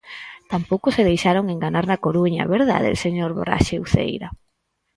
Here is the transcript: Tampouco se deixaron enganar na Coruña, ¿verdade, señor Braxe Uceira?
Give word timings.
Tampouco 0.51 0.87
se 0.95 1.07
deixaron 1.09 1.45
enganar 1.55 1.85
na 1.87 2.01
Coruña, 2.05 2.43
¿verdade, 2.55 2.99
señor 3.03 3.31
Braxe 3.39 3.81
Uceira? 3.83 4.29